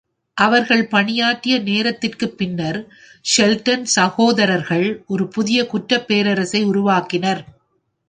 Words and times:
அவர்கள் 0.37 0.87
பணியாற்றிய 0.87 1.59
நேரதிற்குப் 1.59 2.37
பின்னர், 2.37 2.79
ஷெல்டன் 3.25 3.83
சகோதரர்கள் 3.95 5.03
ஒரு 5.07 5.27
புதிய 5.27 5.65
குற்றப் 5.65 6.07
பேரரசை 6.07 6.65
உருவாக்கினர். 6.65 7.43